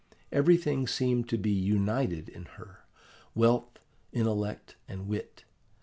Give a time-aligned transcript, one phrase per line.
[0.31, 2.85] Everything seemed to be united in her,
[3.35, 3.77] wealth,
[4.11, 5.43] intellect, and wit.